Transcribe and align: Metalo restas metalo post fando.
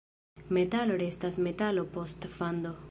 Metalo 0.57 0.95
restas 1.03 1.39
metalo 1.49 1.87
post 1.97 2.31
fando. 2.39 2.79